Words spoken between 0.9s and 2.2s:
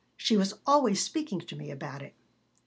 speaking to me about it."